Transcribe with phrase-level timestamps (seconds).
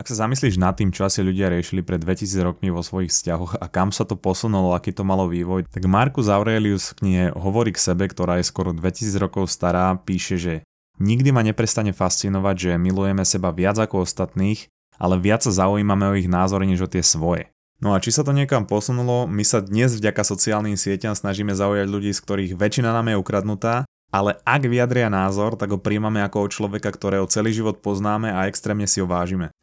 [0.00, 3.60] Ak sa zamyslíš nad tým, čo asi ľudia riešili pred 2000 rokmi vo svojich vzťahoch
[3.60, 7.76] a kam sa to posunulo, aký to malo vývoj, tak Marcus Aurelius v knihe Hovorí
[7.76, 10.54] k sebe, ktorá je skoro 2000 rokov stará, píše, že
[11.00, 16.16] Nikdy ma neprestane fascinovať, že milujeme seba viac ako ostatných, ale viac sa zaujímame o
[16.16, 17.52] ich názory než o tie svoje.
[17.80, 21.88] No a či sa to niekam posunulo, my sa dnes vďaka sociálnym sieťam snažíme zaujať
[21.88, 26.50] ľudí, z ktorých väčšina nám je ukradnutá ale ak vyjadria názor, tak ho príjmame ako
[26.50, 29.54] človeka, ktorého celý život poznáme a extrémne si ho vážime.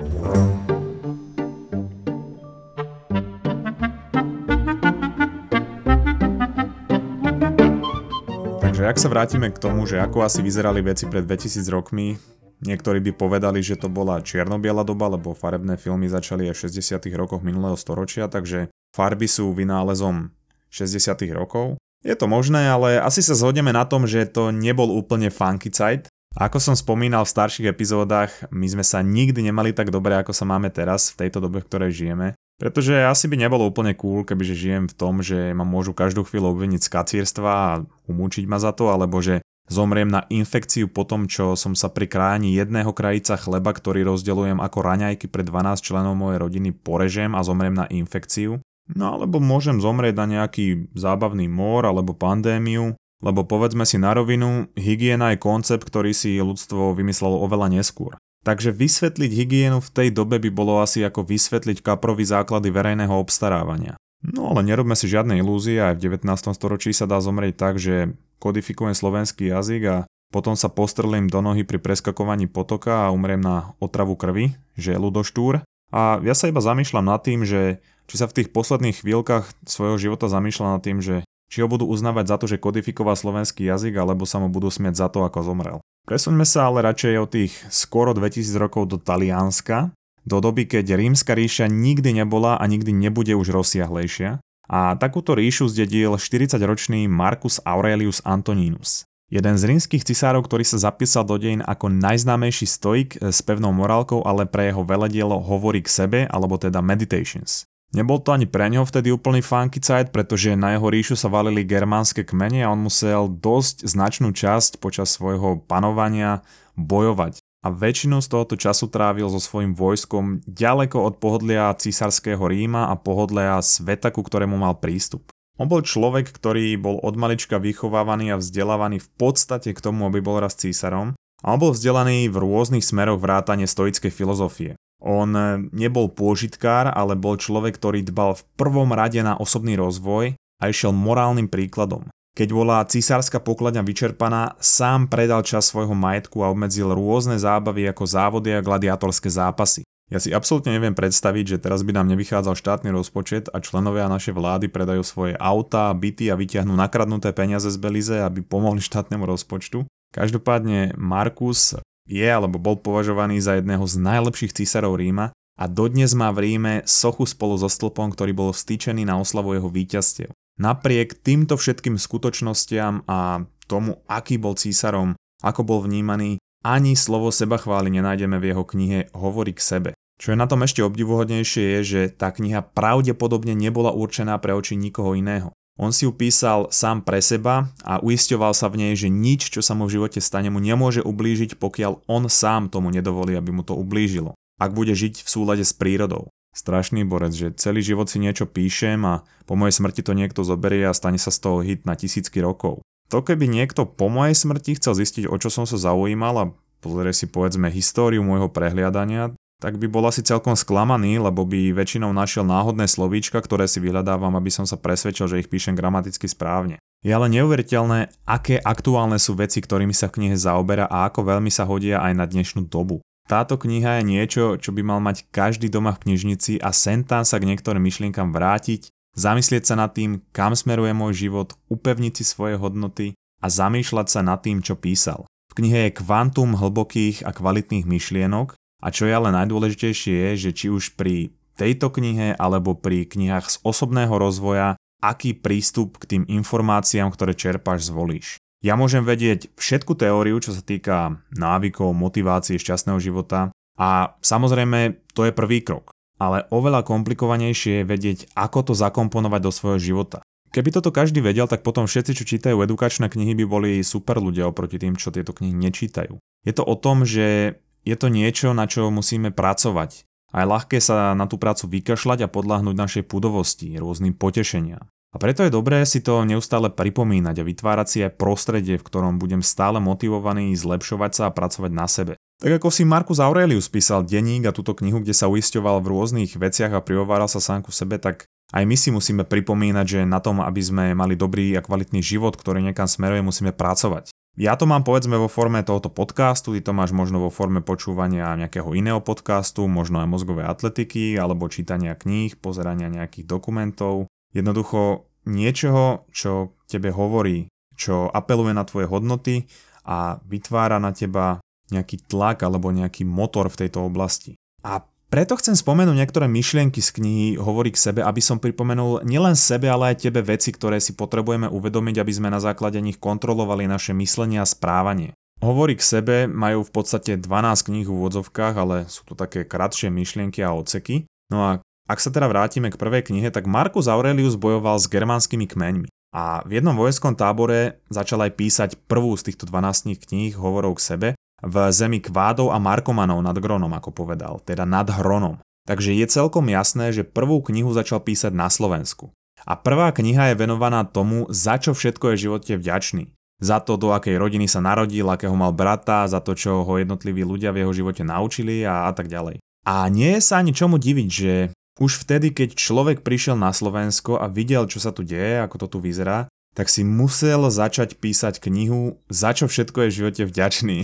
[8.64, 12.16] Takže ak sa vrátime k tomu, že ako asi vyzerali veci pred 2000 rokmi,
[12.64, 17.04] niektorí by povedali, že to bola čierno-biela doba, lebo farebné filmy začali aj v 60
[17.20, 20.32] rokoch minulého storočia, takže farby sú vynálezom
[20.72, 21.76] 60 rokov.
[22.06, 26.12] Je to možné, ale asi sa zhodneme na tom, že to nebol úplne funky site.
[26.38, 30.46] Ako som spomínal v starších epizódach, my sme sa nikdy nemali tak dobre, ako sa
[30.46, 32.38] máme teraz, v tejto dobe, v ktorej žijeme.
[32.62, 36.54] Pretože asi by nebolo úplne cool, kebyže žijem v tom, že ma môžu každú chvíľu
[36.54, 37.72] obviniť z kacírstva a
[38.10, 42.10] umúčiť ma za to, alebo že zomriem na infekciu po tom, čo som sa pri
[42.10, 47.46] kráni jedného krajica chleba, ktorý rozdelujem ako raňajky pre 12 členov mojej rodiny, porežem a
[47.46, 48.58] zomriem na infekciu.
[48.96, 54.70] No alebo môžem zomrieť na nejaký zábavný mor alebo pandémiu, lebo povedzme si na rovinu,
[54.78, 58.16] hygiena je koncept, ktorý si ľudstvo vymyslelo oveľa neskôr.
[58.46, 64.00] Takže vysvetliť hygienu v tej dobe by bolo asi ako vysvetliť kaprový základy verejného obstarávania.
[64.24, 66.56] No ale nerobme si žiadne ilúzie, aj v 19.
[66.56, 69.98] storočí sa dá zomrieť tak, že kodifikujem slovenský jazyk a
[70.32, 75.00] potom sa postrelím do nohy pri preskakovaní potoka a umriem na otravu krvi, že je
[75.00, 75.64] ľudoštúr.
[75.92, 80.00] A ja sa iba zamýšľam nad tým, že či sa v tých posledných chvíľkach svojho
[80.00, 83.96] života zamýšľa nad tým, že či ho budú uznávať za to, že kodifikoval slovenský jazyk,
[83.96, 85.78] alebo sa mu budú smieť za to, ako zomrel.
[86.08, 89.92] Presuňme sa ale radšej o tých skoro 2000 rokov do Talianska,
[90.28, 94.44] do doby, keď rímska ríša nikdy nebola a nikdy nebude už rozsiahlejšia.
[94.68, 99.08] A takúto ríšu zdedil 40-ročný Marcus Aurelius Antoninus.
[99.32, 104.24] Jeden z rímskych cisárov, ktorý sa zapísal do dejín ako najznámejší stoik s pevnou morálkou,
[104.24, 107.68] ale pre jeho veledielo hovorí k sebe, alebo teda Meditations.
[107.96, 111.64] Nebol to ani pre neho vtedy úplný funky side, pretože na jeho ríšu sa valili
[111.64, 116.44] germánske kmene a on musel dosť značnú časť počas svojho panovania
[116.76, 117.40] bojovať.
[117.66, 123.00] A väčšinu z tohoto času trávil so svojím vojskom ďaleko od pohodlia císarského Ríma a
[123.00, 125.28] pohodlia sveta, ku ktorému mal prístup.
[125.58, 130.22] On bol človek, ktorý bol od malička vychovávaný a vzdelávaný v podstate k tomu, aby
[130.22, 134.78] bol raz císarom a on bol vzdelaný v rôznych smeroch vrátane stoickej filozofie.
[135.02, 140.34] On e, nebol pôžitkár, ale bol človek, ktorý dbal v prvom rade na osobný rozvoj
[140.58, 142.10] a išiel morálnym príkladom.
[142.38, 148.06] Keď bola cisárska pokladňa vyčerpaná, sám predal čas svojho majetku a obmedzil rôzne zábavy ako
[148.06, 149.82] závody a gladiatorské zápasy.
[150.08, 154.38] Ja si absolútne neviem predstaviť, že teraz by nám nevychádzal štátny rozpočet a členovia našej
[154.38, 159.84] vlády predajú svoje auta, byty a vyťahnú nakradnuté peniaze z Belize, aby pomohli štátnemu rozpočtu.
[160.16, 161.76] Každopádne Markus
[162.08, 166.74] je alebo bol považovaný za jedného z najlepších císarov Ríma a dodnes má v Ríme
[166.88, 170.32] sochu spolu so stĺpom, ktorý bol vstýčený na oslavu jeho víťazstiev.
[170.58, 175.14] Napriek týmto všetkým skutočnostiam a tomu, aký bol císarom,
[175.44, 179.90] ako bol vnímaný, ani slovo seba chváli nenájdeme v jeho knihe Hovorí k sebe.
[180.18, 184.74] Čo je na tom ešte obdivuhodnejšie je, že tá kniha pravdepodobne nebola určená pre oči
[184.74, 185.54] nikoho iného.
[185.78, 189.62] On si ju písal sám pre seba a uisťoval sa v nej, že nič, čo
[189.62, 193.62] sa mu v živote stane, mu nemôže ublížiť, pokiaľ on sám tomu nedovolí, aby mu
[193.62, 194.34] to ublížilo.
[194.58, 196.34] Ak bude žiť v súlade s prírodou.
[196.58, 200.90] Strašný borec, že celý život si niečo píšem a po mojej smrti to niekto zoberie
[200.90, 202.82] a stane sa z toho hit na tisícky rokov.
[203.14, 206.50] To keby niekto po mojej smrti chcel zistiť, o čo som sa zaujímal a
[206.82, 212.14] pozrie si povedzme históriu môjho prehliadania, tak by bol asi celkom sklamaný, lebo by väčšinou
[212.14, 216.78] našiel náhodné slovíčka, ktoré si vyhľadávam, aby som sa presvedčil, že ich píšem gramaticky správne.
[217.02, 221.50] Je ale neuveriteľné, aké aktuálne sú veci, ktorými sa v knihe zaoberá a ako veľmi
[221.50, 223.02] sa hodia aj na dnešnú dobu.
[223.28, 227.28] Táto kniha je niečo, čo by mal mať každý doma v knižnici a sem tam
[227.28, 228.88] sa k niektorým myšlienkam vrátiť,
[229.20, 234.22] zamyslieť sa nad tým, kam smeruje môj život, upevniť si svoje hodnoty a zamýšľať sa
[234.24, 235.28] nad tým, čo písal.
[235.52, 240.52] V knihe je kvantum hlbokých a kvalitných myšlienok, a čo je ale najdôležitejšie je, že
[240.54, 246.24] či už pri tejto knihe alebo pri knihách z osobného rozvoja, aký prístup k tým
[246.30, 248.38] informáciám, ktoré čerpáš, zvolíš.
[248.66, 255.30] Ja môžem vedieť všetku teóriu, čo sa týka návykov, motivácie, šťastného života a samozrejme to
[255.30, 255.94] je prvý krok.
[256.18, 260.26] Ale oveľa komplikovanejšie je vedieť, ako to zakomponovať do svojho života.
[260.50, 264.50] Keby toto každý vedel, tak potom všetci, čo čítajú edukačné knihy, by boli super ľudia
[264.50, 266.18] oproti tým, čo tieto knihy nečítajú.
[266.18, 270.04] Je to o tom, že je to niečo, na čo musíme pracovať.
[270.36, 274.84] A je ľahké sa na tú prácu vykašľať a podľahnúť našej pudovosti, rôznym potešeniam.
[275.16, 279.24] A preto je dobré si to neustále pripomínať a vytvárať si aj prostredie, v ktorom
[279.24, 282.14] budem stále motivovaný zlepšovať sa a pracovať na sebe.
[282.44, 286.38] Tak ako si Markus Aurelius písal denník a túto knihu, kde sa uisťoval v rôznych
[286.38, 290.22] veciach a prihováral sa sám ku sebe, tak aj my si musíme pripomínať, že na
[290.22, 294.12] tom, aby sme mali dobrý a kvalitný život, ktorý niekam smeruje, musíme pracovať.
[294.38, 298.38] Ja to mám povedzme vo forme tohoto podcastu, ty to máš možno vo forme počúvania
[298.38, 304.06] nejakého iného podcastu, možno aj mozgovej atletiky, alebo čítania kníh, pozerania nejakých dokumentov.
[304.38, 309.50] Jednoducho niečoho, čo tebe hovorí, čo apeluje na tvoje hodnoty
[309.90, 311.42] a vytvára na teba
[311.74, 314.38] nejaký tlak alebo nejaký motor v tejto oblasti.
[314.62, 319.40] A preto chcem spomenúť niektoré myšlienky z knihy Hovorí k sebe, aby som pripomenul nielen
[319.40, 323.72] sebe, ale aj tebe veci, ktoré si potrebujeme uvedomiť, aby sme na základe nich kontrolovali
[323.72, 325.16] naše myslenie a správanie.
[325.40, 329.88] Hovorí k sebe majú v podstate 12 kníh v úvodzovkách, ale sú to také kratšie
[329.88, 331.08] myšlienky a odseky.
[331.32, 331.52] No a
[331.88, 335.88] ak sa teda vrátime k prvej knihe, tak Marcus Aurelius bojoval s germánskymi kmeňmi.
[336.12, 340.84] A v jednom vojenskom tábore začal aj písať prvú z týchto 12 kníh hovorov k
[340.84, 341.10] sebe
[341.42, 345.38] v zemi kvádov a markomanov nad Gronom, ako povedal, teda nad Hronom.
[345.68, 349.12] Takže je celkom jasné, že prvú knihu začal písať na Slovensku.
[349.44, 353.04] A prvá kniha je venovaná tomu, za čo všetko je v živote vďačný.
[353.38, 357.22] Za to, do akej rodiny sa narodil, akého mal brata, za to, čo ho jednotliví
[357.22, 359.38] ľudia v jeho živote naučili a, a tak ďalej.
[359.68, 361.34] A nie je sa ani čomu diviť, že
[361.78, 365.78] už vtedy, keď človek prišiel na Slovensko a videl, čo sa tu deje, ako to
[365.78, 366.26] tu vyzerá,
[366.58, 370.78] tak si musel začať písať knihu, za čo všetko je v živote vďačný.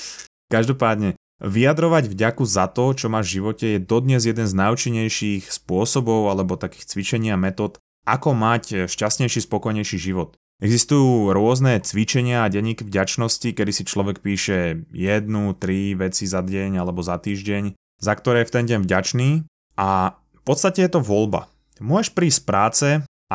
[0.54, 6.26] Každopádne, vyjadrovať vďaku za to, čo máš v živote, je dodnes jeden z najúčinnejších spôsobov
[6.26, 10.34] alebo takých cvičení a metód, ako mať šťastnejší, spokojnejší život.
[10.58, 16.82] Existujú rôzne cvičenia a denníky vďačnosti, kedy si človek píše jednu, tri veci za deň
[16.82, 19.30] alebo za týždeň, za ktoré je v ten deň vďačný
[19.78, 21.50] a v podstate je to voľba.
[21.82, 22.88] Môžeš prísť z práce,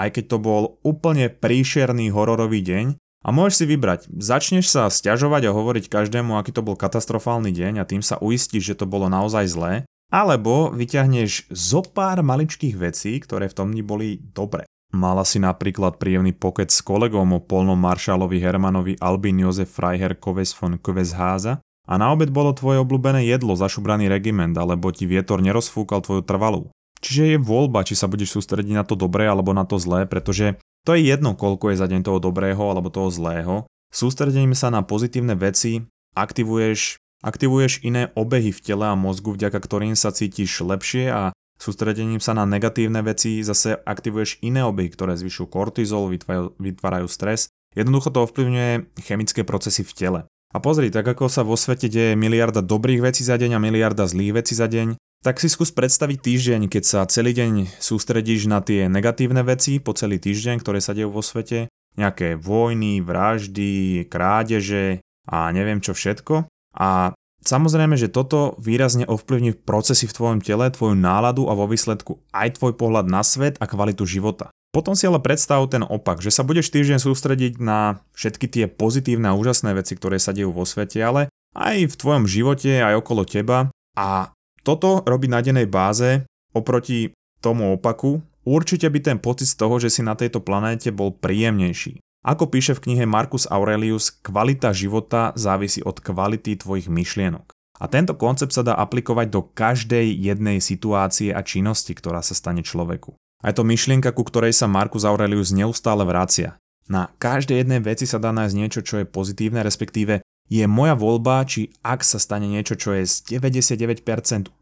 [0.06, 2.86] aj keď to bol úplne príšerný hororový deň
[3.26, 4.00] a môžeš si vybrať.
[4.14, 8.74] Začneš sa stiažovať a hovoriť každému, aký to bol katastrofálny deň a tým sa uistíš,
[8.74, 9.74] že to bolo naozaj zlé,
[10.08, 14.64] alebo vyťahneš zo pár maličkých vecí, ktoré v tom dni boli dobre.
[14.96, 20.56] Mala si napríklad príjemný pokec s kolegom o polnom maršálovi Hermanovi Albin Josef Freiherr Koves
[20.56, 26.00] von Kovesháza a na obed bolo tvoje obľúbené jedlo, zašubraný regiment, alebo ti vietor nerozfúkal
[26.00, 26.72] tvoju trvalú.
[27.02, 30.58] Čiže je voľba, či sa budeš sústrediť na to dobré alebo na to zlé, pretože
[30.88, 33.68] to je jedno, koľko je za deň toho dobrého alebo toho zlého.
[33.92, 35.84] Sústredením sa na pozitívne veci
[36.18, 41.22] aktivuješ, aktivuješ iné obehy v tele a mozgu, vďaka ktorým sa cítiš lepšie a
[41.62, 47.54] sústredením sa na negatívne veci zase aktivuješ iné obehy, ktoré zvyšujú kortizol, vytvárajú, vytvárajú stres.
[47.78, 50.20] Jednoducho to ovplyvňuje chemické procesy v tele.
[50.56, 54.08] A pozri, tak ako sa vo svete deje miliarda dobrých vecí za deň a miliarda
[54.08, 54.96] zlých vecí za deň,
[55.26, 59.92] tak si skús predstaviť týždeň, keď sa celý deň sústredíš na tie negatívne veci po
[59.98, 61.68] celý týždeň, ktoré sa dejú vo svete,
[61.98, 66.46] nejaké vojny, vraždy, krádeže a neviem čo všetko.
[66.78, 72.22] A samozrejme, že toto výrazne ovplyvní procesy v tvojom tele, tvoju náladu a vo výsledku
[72.32, 74.54] aj tvoj pohľad na svet a kvalitu života.
[74.70, 79.34] Potom si ale predstav ten opak, že sa budeš týždeň sústrediť na všetky tie pozitívne
[79.34, 83.26] a úžasné veci, ktoré sa dejú vo svete, ale aj v tvojom živote, aj okolo
[83.26, 84.37] teba a
[84.68, 89.88] toto robí na dennej báze oproti tomu opaku, určite by ten pocit z toho, že
[89.88, 92.04] si na tejto planéte bol príjemnejší.
[92.28, 97.56] Ako píše v knihe Marcus Aurelius, kvalita života závisí od kvality tvojich myšlienok.
[97.80, 102.66] A tento koncept sa dá aplikovať do každej jednej situácie a činnosti, ktorá sa stane
[102.66, 103.16] človeku.
[103.46, 106.58] A je to myšlienka, ku ktorej sa Marcus Aurelius neustále vracia.
[106.90, 111.44] Na každej jednej veci sa dá nájsť niečo, čo je pozitívne, respektíve je moja voľba,
[111.44, 114.04] či ak sa stane niečo, čo je z 99%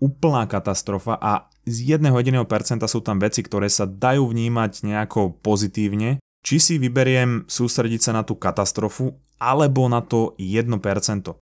[0.02, 5.42] úplná katastrofa a z 1 jediného percenta sú tam veci, ktoré sa dajú vnímať nejako
[5.42, 10.70] pozitívne, či si vyberiem sústrediť sa na tú katastrofu alebo na to 1%.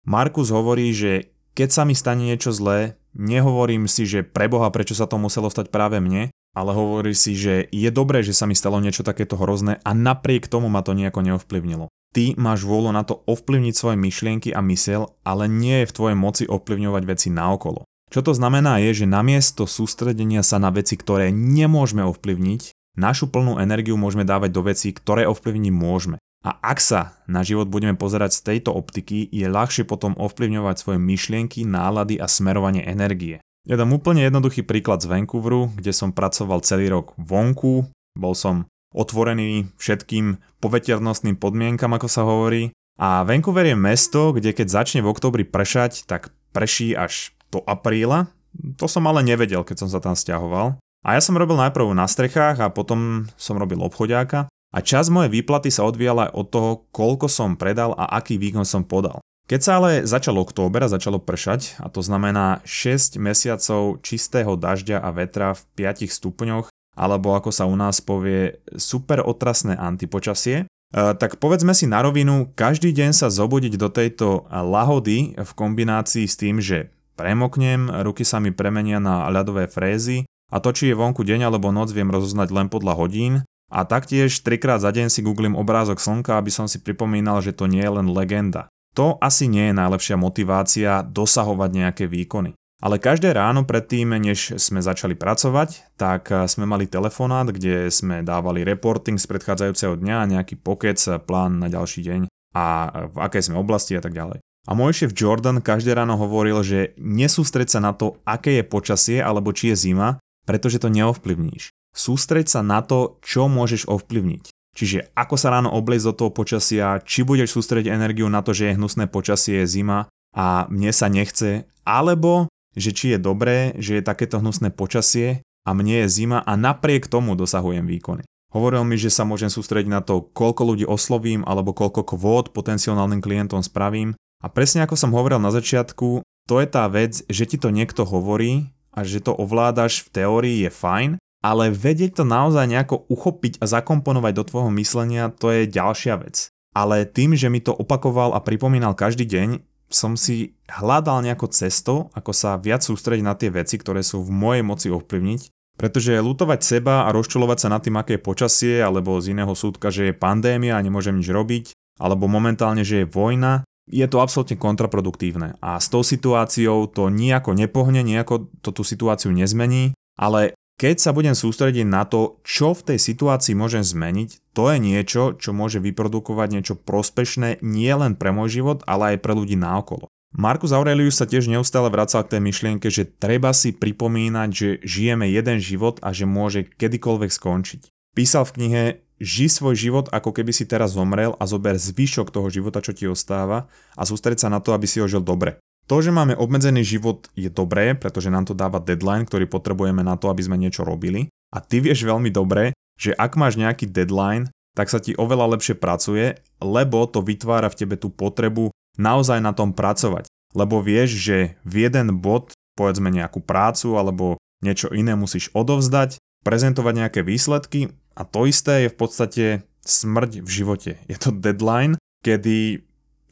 [0.07, 5.11] Markus hovorí, že keď sa mi stane niečo zlé, nehovorím si, že preboha, prečo sa
[5.11, 8.79] to muselo stať práve mne, ale hovorí si, že je dobré, že sa mi stalo
[8.79, 11.91] niečo takéto hrozné a napriek tomu ma to nejako neovplyvnilo.
[12.17, 16.17] Ty máš vôľu na to ovplyvniť svoje myšlienky a mysel, ale nie je v tvojej
[16.17, 17.85] moci ovplyvňovať veci naokolo.
[18.09, 23.61] Čo to znamená je, že namiesto sústredenia sa na veci, ktoré nemôžeme ovplyvniť, našu plnú
[23.61, 26.17] energiu môžeme dávať do vecí, ktoré ovplyvniť môžeme.
[26.41, 30.97] A ak sa na život budeme pozerať z tejto optiky, je ľahšie potom ovplyvňovať svoje
[30.97, 33.45] myšlienky, nálady a smerovanie energie.
[33.69, 38.65] Ja dám úplne jednoduchý príklad z Vancouveru, kde som pracoval celý rok vonku, bol som
[38.97, 42.73] otvorený všetkým poveternostným podmienkam, ako sa hovorí.
[42.97, 48.33] A Vancouver je mesto, kde keď začne v oktobri pršať, tak prší až do apríla.
[48.81, 50.81] To som ale nevedel, keď som sa tam stiahoval.
[51.05, 55.31] A ja som robil najprv na strechách a potom som robil obchodiáka a čas mojej
[55.31, 59.23] výplaty sa odvíjala aj od toho, koľko som predal a aký výkon som podal.
[59.47, 64.99] Keď sa ale začal október a začalo pršať, a to znamená 6 mesiacov čistého dažďa
[64.99, 70.67] a vetra v 5 stupňoch, alebo ako sa u nás povie super otrasné antipočasie, e,
[70.97, 76.35] tak povedzme si na rovinu, každý deň sa zobudiť do tejto lahody v kombinácii s
[76.41, 81.21] tým, že premoknem, ruky sa mi premenia na ľadové frézy a to, či je vonku
[81.21, 83.35] deň alebo noc, viem rozoznať len podľa hodín
[83.67, 87.67] a taktiež trikrát za deň si googlím obrázok slnka, aby som si pripomínal, že to
[87.67, 88.71] nie je len legenda.
[88.95, 92.57] To asi nie je najlepšia motivácia dosahovať nejaké výkony.
[92.77, 98.69] Ale každé ráno predtým, než sme začali pracovať, tak sme mali telefonát, kde sme dávali
[98.69, 102.21] reporting z predchádzajúceho dňa, nejaký pokec, plán na ďalší deň
[102.53, 102.65] a
[103.09, 104.45] v akej sme oblasti a tak ďalej.
[104.67, 109.19] A môj šéf Jordan každé ráno hovoril, že nesústreď sa na to, aké je počasie
[109.25, 111.73] alebo či je zima, pretože to neovplyvníš.
[111.97, 114.53] Sústreď sa na to, čo môžeš ovplyvniť.
[114.77, 118.69] Čiže ako sa ráno obliecť do toho počasia, či budeš sústrediť energiu na to, že
[118.69, 123.99] je hnusné počasie, je zima a mne sa nechce, alebo že či je dobré, že
[123.99, 128.23] je takéto hnusné počasie a mne je zima a napriek tomu dosahujem výkony.
[128.55, 133.19] Hovoril mi, že sa môžem sústrediť na to, koľko ľudí oslovím alebo koľko kvót potenciálnym
[133.19, 134.15] klientom spravím.
[134.41, 138.07] A presne ako som hovoril na začiatku, to je tá vec, že ti to niekto
[138.07, 141.11] hovorí a že to ovládaš v teórii je fajn,
[141.45, 146.49] ale vedieť to naozaj nejako uchopiť a zakomponovať do tvojho myslenia, to je ďalšia vec.
[146.73, 152.11] Ale tým, že mi to opakoval a pripomínal každý deň, som si hľadal nejakú cestu,
[152.13, 155.41] ako sa viac sústrediť na tie veci, ktoré sú v mojej moci ovplyvniť,
[155.77, 159.93] pretože lutovať seba a rozčulovať sa nad tým, aké je počasie, alebo z iného súdka,
[159.93, 161.65] že je pandémia a nemôžem nič robiť,
[162.01, 165.55] alebo momentálne, že je vojna, je to absolútne kontraproduktívne.
[165.63, 171.11] A s tou situáciou to nejako nepohne, nejako to tú situáciu nezmení, ale keď sa
[171.17, 175.81] budem sústrediť na to, čo v tej situácii môžem zmeniť, to je niečo, čo môže
[175.81, 180.13] vyprodukovať niečo prospešné nie len pre môj život, ale aj pre ľudí naokolo.
[180.37, 185.33] Markus Aurelius sa tiež neustále vracal k tej myšlienke, že treba si pripomínať, že žijeme
[185.33, 187.81] jeden život a že môže kedykoľvek skončiť.
[188.13, 188.83] Písal v knihe
[189.17, 193.09] Ži svoj život ako keby si teraz zomrel a zober zvyšok toho života, čo ti
[193.09, 193.65] ostáva
[193.97, 195.57] a sústreď sa na to, aby si ho žil dobre.
[195.87, 200.19] To, že máme obmedzený život je dobré, pretože nám to dáva deadline, ktorý potrebujeme na
[200.19, 201.31] to, aby sme niečo robili.
[201.55, 205.79] A ty vieš veľmi dobre, že ak máš nejaký deadline, tak sa ti oveľa lepšie
[205.79, 210.27] pracuje, lebo to vytvára v tebe tú potrebu naozaj na tom pracovať.
[210.59, 216.95] Lebo vieš, že v jeden bod, povedzme nejakú prácu alebo niečo iné musíš odovzdať, prezentovať
[216.99, 219.45] nejaké výsledky a to isté je v podstate
[219.87, 220.91] smrť v živote.
[221.07, 221.95] Je to deadline,
[222.27, 222.83] kedy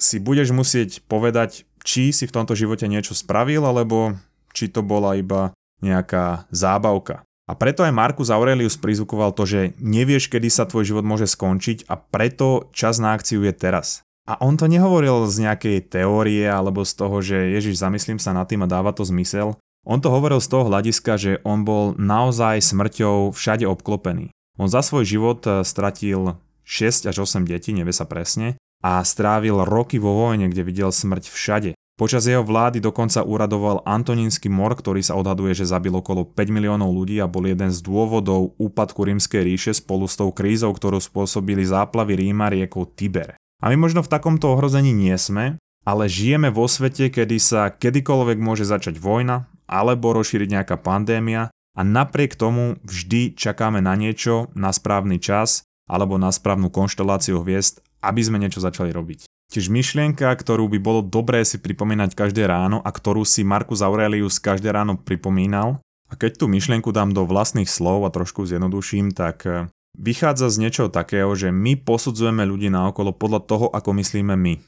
[0.04, 4.20] si budeš musieť povedať, či si v tomto živote niečo spravil, alebo
[4.52, 7.24] či to bola iba nejaká zábavka.
[7.44, 11.88] A preto aj Markus Aurelius prizvukoval to, že nevieš, kedy sa tvoj život môže skončiť
[11.92, 14.00] a preto čas na akciu je teraz.
[14.24, 18.48] A on to nehovoril z nejakej teórie alebo z toho, že Ježiš, zamyslím sa nad
[18.48, 19.60] tým a dáva to zmysel.
[19.84, 24.32] On to hovoril z toho hľadiska, že on bol naozaj smrťou všade obklopený.
[24.56, 29.64] On za svoj život eh, stratil 6 až 8 detí, nevie sa presne, a strávil
[29.64, 31.70] roky vo vojne, kde videl smrť všade.
[31.94, 36.90] Počas jeho vlády dokonca uradoval Antonínsky mor, ktorý sa odhaduje, že zabil okolo 5 miliónov
[36.90, 41.62] ľudí a bol jeden z dôvodov úpadku rímskej ríše spolu s tou krízou, ktorú spôsobili
[41.62, 43.38] záplavy Ríma riekou Tiber.
[43.62, 48.42] A my možno v takomto ohrození nie sme, ale žijeme vo svete, kedy sa kedykoľvek
[48.42, 51.48] môže začať vojna alebo rozšíriť nejaká pandémia
[51.78, 57.84] a napriek tomu vždy čakáme na niečo, na správny čas alebo na správnu konšteláciu hviezd
[58.06, 59.26] aby sme niečo začali robiť.
[59.52, 64.40] Tiež myšlienka, ktorú by bolo dobré si pripomínať každé ráno a ktorú si Markus Aurelius
[64.40, 65.78] každé ráno pripomínal.
[66.08, 70.60] A keď tú myšlienku dám do vlastných slov a trošku zjednoduším, tak e, vychádza z
[70.64, 74.54] niečoho takého, že my posudzujeme ľudí naokolo podľa toho, ako myslíme my.
[74.58, 74.60] E,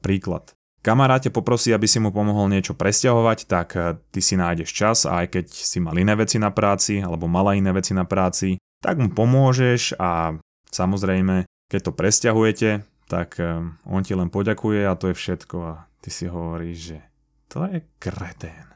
[0.00, 0.52] príklad.
[0.84, 5.02] Kamarát ťa poprosí, aby si mu pomohol niečo presťahovať, tak e, ty si nájdeš čas
[5.06, 8.58] a aj keď si mal iné veci na práci alebo mala iné veci na práci,
[8.78, 10.38] tak mu pomôžeš a
[10.70, 12.70] samozrejme keď to presťahujete,
[13.06, 16.98] tak um, on ti len poďakuje a to je všetko a ty si hovoríš, že
[17.46, 18.66] to je kretén.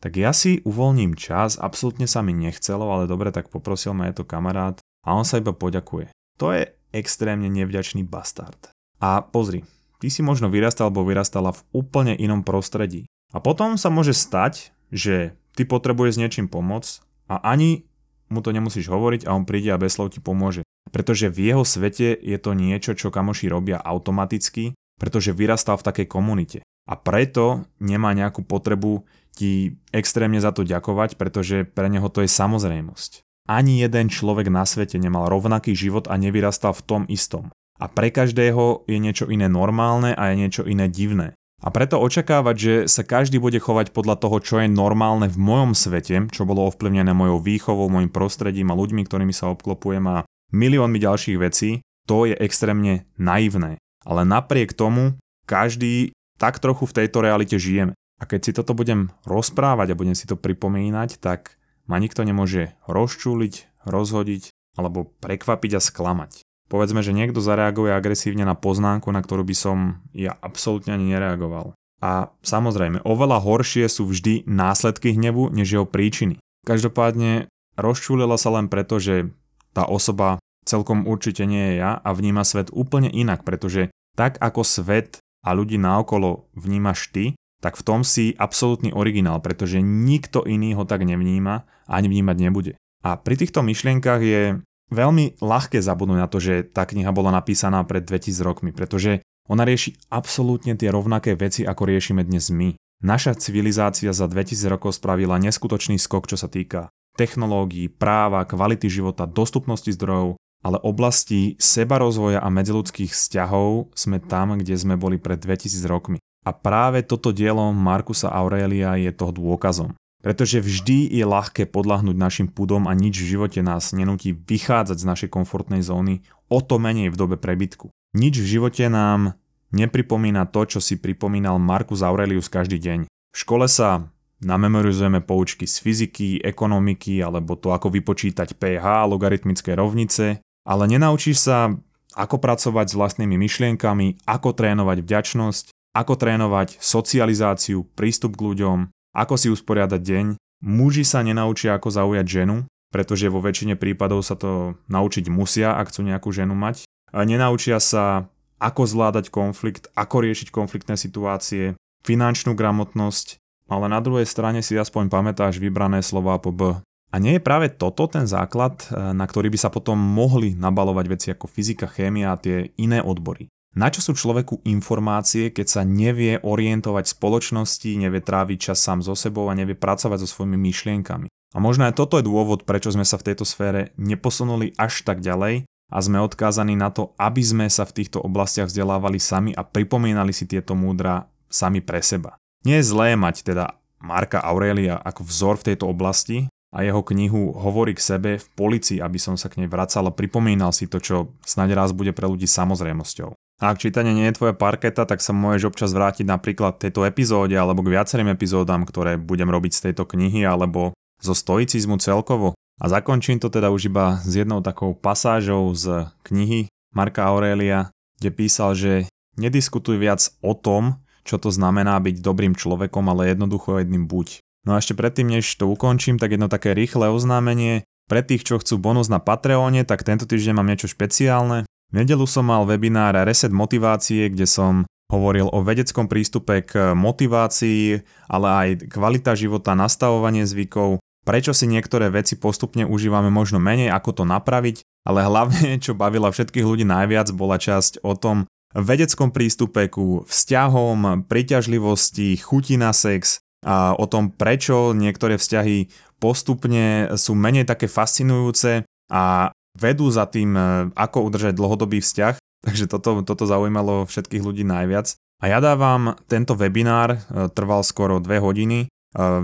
[0.00, 4.22] Tak ja si uvoľním čas, absolútne sa mi nechcelo, ale dobre, tak poprosil ma je
[4.22, 6.08] to kamarát a on sa iba poďakuje.
[6.40, 8.72] To je extrémne nevďačný bastard.
[8.96, 9.68] A pozri,
[10.00, 13.04] ty si možno vyrastal alebo vyrastala v úplne inom prostredí.
[13.30, 17.86] A potom sa môže stať, že ty potrebuješ s niečím pomôcť a ani
[18.32, 20.64] mu to nemusíš hovoriť a on príde a bez slov ti pomôže.
[20.88, 26.06] Pretože v jeho svete je to niečo, čo kamoši robia automaticky, pretože vyrastal v takej
[26.08, 26.60] komunite.
[26.90, 32.30] a preto nemá nejakú potrebu ti extrémne za to ďakovať, pretože pre neho to je
[32.30, 33.22] samozrejmosť.
[33.46, 37.54] Ani jeden človek na svete nemal rovnaký život a nevyrastal v tom istom.
[37.78, 41.32] A pre každého je niečo iné normálne a je niečo iné divné.
[41.60, 45.76] A preto očakávať, že sa každý bude chovať podľa toho, čo je normálne v mojom
[45.76, 50.16] svete, čo bolo ovplyvnené mojou výchovou, mojim prostredím a ľuďmi, ktorými sa obklopujem a
[50.52, 53.78] miliónmi ďalších vecí, to je extrémne naivné.
[54.02, 57.92] Ale napriek tomu, každý tak trochu v tejto realite žijeme.
[58.20, 61.56] A keď si toto budem rozprávať a budem si to pripomínať, tak
[61.88, 66.44] ma nikto nemôže rozčúliť, rozhodiť alebo prekvapiť a sklamať.
[66.70, 69.78] Povedzme, že niekto zareaguje agresívne na poznámku, na ktorú by som
[70.14, 71.74] ja absolútne ani nereagoval.
[72.00, 76.38] A samozrejme, oveľa horšie sú vždy následky hnevu, než jeho príčiny.
[76.64, 79.34] Každopádne rozčúlila sa len preto, že
[79.74, 84.62] tá osoba celkom určite nie je ja a vníma svet úplne inak, pretože tak ako
[84.66, 90.76] svet a ľudí naokolo vnímaš ty, tak v tom si absolútny originál, pretože nikto iný
[90.76, 92.72] ho tak nevníma a ani vnímať nebude.
[93.00, 94.60] A pri týchto myšlienkach je
[94.92, 99.64] veľmi ľahké zabudnúť na to, že tá kniha bola napísaná pred 2000 rokmi, pretože ona
[99.64, 102.76] rieši absolútne tie rovnaké veci, ako riešime dnes my.
[103.00, 109.28] Naša civilizácia za 2000 rokov spravila neskutočný skok, čo sa týka technológií, práva, kvality života,
[109.28, 115.84] dostupnosti zdrojov, ale oblasti sebarozvoja a medziludských vzťahov sme tam, kde sme boli pred 2000
[115.84, 116.16] rokmi.
[116.40, 119.92] A práve toto dielo Markusa Aurelia je toho dôkazom.
[120.20, 125.08] Pretože vždy je ľahké podľahnúť našim pudom a nič v živote nás nenúti vychádzať z
[125.08, 127.88] našej komfortnej zóny, o to menej v dobe prebytku.
[128.16, 129.36] Nič v živote nám
[129.72, 133.08] nepripomína to, čo si pripomínal Markus Aurelius každý deň.
[133.08, 140.40] V škole sa namemorizujeme poučky z fyziky, ekonomiky alebo to, ako vypočítať pH, logaritmické rovnice,
[140.64, 141.76] ale nenaučíš sa,
[142.16, 148.78] ako pracovať s vlastnými myšlienkami, ako trénovať vďačnosť, ako trénovať socializáciu, prístup k ľuďom,
[149.14, 150.26] ako si usporiadať deň.
[150.60, 155.88] Muži sa nenaučia, ako zaujať ženu, pretože vo väčšine prípadov sa to naučiť musia, ak
[155.88, 156.84] chcú nejakú ženu mať.
[157.14, 158.28] Nenaučia sa,
[158.60, 161.74] ako zvládať konflikt, ako riešiť konfliktné situácie,
[162.04, 163.39] finančnú gramotnosť,
[163.70, 166.74] ale na druhej strane si aspoň pamätáš vybrané slova po B.
[167.10, 171.28] A nie je práve toto ten základ, na ktorý by sa potom mohli nabalovať veci
[171.30, 173.50] ako fyzika, chémia a tie iné odbory.
[173.70, 179.02] Na čo sú človeku informácie, keď sa nevie orientovať v spoločnosti, nevie tráviť čas sám
[179.02, 181.30] so sebou a nevie pracovať so svojimi myšlienkami?
[181.30, 185.22] A možno aj toto je dôvod, prečo sme sa v tejto sfére neposunuli až tak
[185.22, 189.66] ďalej a sme odkázaní na to, aby sme sa v týchto oblastiach vzdelávali sami a
[189.66, 192.38] pripomínali si tieto múdra sami pre seba.
[192.64, 197.56] Nie je zlé mať teda Marka Aurelia ako vzor v tejto oblasti a jeho knihu
[197.56, 201.00] Hovorí k sebe v policii, aby som sa k nej vracal a pripomínal si to,
[201.02, 203.32] čo snáď raz bude pre ľudí samozrejmosťou.
[203.60, 207.52] A ak čítanie nie je tvoja parketa, tak sa môžeš občas vrátiť napríklad tejto epizóde
[207.52, 212.56] alebo k viacerým epizódam, ktoré budem robiť z tejto knihy alebo zo stoicizmu celkovo.
[212.80, 218.32] A zakončím to teda už iba s jednou takou pasážou z knihy Marka Aurelia, kde
[218.32, 219.04] písal, že
[219.36, 224.40] nediskutuj viac o tom, čo to znamená byť dobrým človekom, ale jednoducho jedným buď.
[224.68, 227.88] No a ešte predtým, než to ukončím, tak jedno také rýchle oznámenie.
[228.10, 231.64] Pre tých, čo chcú bonus na Patreone, tak tento týždeň mám niečo špeciálne.
[231.90, 237.98] V nedelu som mal webinár Reset motivácie, kde som hovoril o vedeckom prístupe k motivácii,
[238.30, 244.22] ale aj kvalita života, nastavovanie zvykov, prečo si niektoré veci postupne užívame možno menej, ako
[244.22, 249.90] to napraviť, ale hlavne, čo bavila všetkých ľudí najviac, bola časť o tom vedeckom prístupe
[249.90, 255.90] ku vzťahom, priťažlivosti, chuti na sex a o tom, prečo niektoré vzťahy
[256.22, 260.62] postupne sú menej také fascinujúce a vedú za tým, e,
[260.96, 262.34] ako udržať dlhodobý vzťah,
[262.66, 265.16] takže toto, toto zaujímalo všetkých ľudí najviac.
[265.40, 268.88] A ja dávam tento webinár, e, trval skoro dve hodiny, e,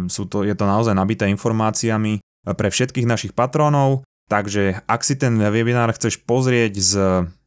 [0.09, 5.35] sú to, je to naozaj nabité informáciami pre všetkých našich patrónov, takže ak si ten
[5.35, 6.93] webinár chceš pozrieť z,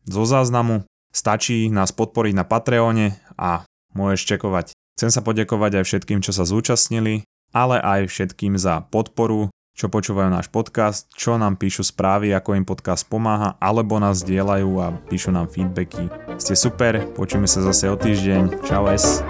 [0.04, 0.84] zo záznamu,
[1.14, 4.74] stačí nás podporiť na Patreone a môžeš čekovať.
[5.00, 7.24] Chcem sa poďakovať aj všetkým, čo sa zúčastnili,
[7.56, 9.48] ale aj všetkým za podporu
[9.80, 14.76] čo počúvajú náš podcast, čo nám píšu správy, ako im podcast pomáha, alebo nás dielajú
[14.84, 16.12] a píšu nám feedbacky.
[16.36, 18.68] Ste super, počujeme sa zase o týždeň.
[18.68, 19.24] Čau es.